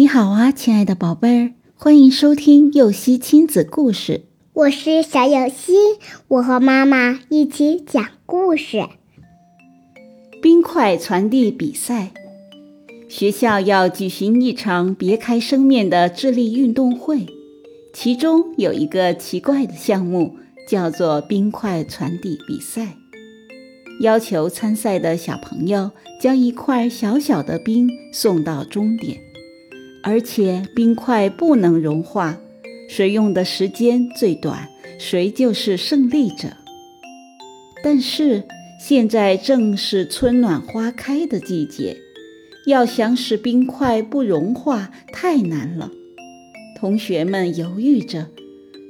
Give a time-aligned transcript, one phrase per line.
[0.00, 4.22] 你好啊，亲爱的宝贝儿，欢迎收听幼熙亲子故事。
[4.54, 5.74] 我是小幼熙，
[6.26, 8.82] 我和妈妈一起讲故事。
[10.40, 12.12] 冰块传递比赛，
[13.10, 17.26] 学校要举行一场别开生面的智力运动会，
[17.92, 20.34] 其中有一个奇怪的项目，
[20.66, 22.96] 叫做冰块传递比赛。
[24.00, 29.20] 要求参赛的小朋友将一块小小的冰送到终点，
[30.02, 32.38] 而且冰块不能融化，
[32.88, 34.68] 谁用的时间最短，
[34.98, 36.48] 谁就是胜利者。
[37.82, 38.44] 但是
[38.80, 41.96] 现在正是春暖花开的季节，
[42.66, 45.90] 要想使冰块不融化太难了。
[46.78, 48.26] 同学们犹豫着，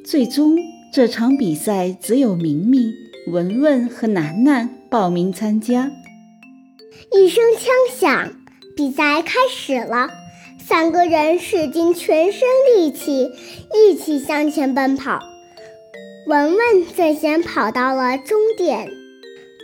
[0.05, 0.57] 最终
[0.93, 2.93] 这场比赛只有明明、
[3.29, 4.77] 文文和楠楠。
[4.91, 5.89] 报名参加。
[7.13, 8.35] 一声枪响，
[8.77, 10.11] 比赛开始了。
[10.67, 13.33] 三个人使尽全身力气，
[13.75, 15.21] 一起向前奔跑。
[16.27, 18.89] 文文最先跑到了终点，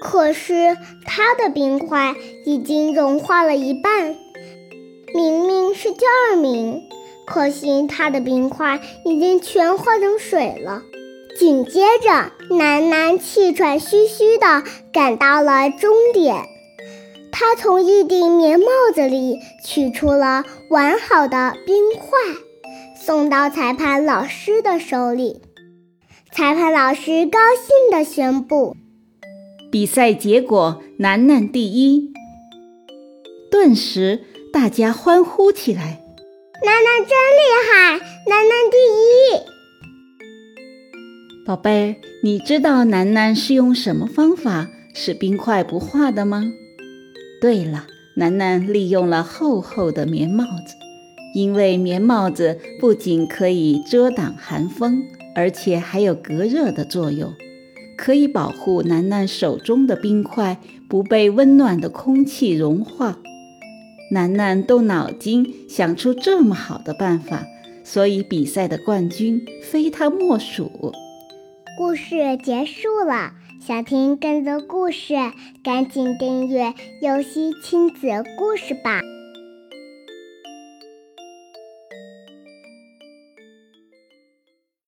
[0.01, 4.17] 可是他的冰块已经融化了一半。
[5.15, 6.83] 明明是第二名，
[7.27, 10.83] 可惜他的冰块已经全化成水了。
[11.39, 16.56] 紧接着，楠楠气喘吁吁地赶到了终点。
[17.39, 22.09] 他从一顶棉帽子里取出了完好的冰块，
[22.99, 25.43] 送到裁判老师的手里。
[26.33, 28.75] 裁判老师高兴地宣布：
[29.71, 32.11] 比赛结果，楠楠第一。
[33.51, 36.01] 顿时，大家欢呼起来
[36.65, 37.99] ：“楠楠真厉害！
[38.31, 39.37] 楠楠第一！”
[41.45, 46.43] 宝贝，你知道楠楠是用什么方法使冰块不化的吗？
[47.41, 50.75] 对了，楠楠利用了厚厚的棉帽子，
[51.35, 55.03] 因为棉帽子不仅可以遮挡寒风，
[55.35, 57.33] 而且还有隔热的作用，
[57.97, 60.59] 可以保护楠楠手中的冰块
[60.89, 63.19] 不被温暖的空气融化。
[64.13, 67.45] 楠楠动脑筋想出这么好的办法，
[67.85, 70.95] 所以比赛的冠军非他莫属。
[71.77, 73.33] 故事结束了，
[73.67, 75.17] 想听更多故事，
[75.65, 76.73] 赶紧订阅
[77.03, 78.07] “游戏亲子
[78.39, 79.01] 故事”吧。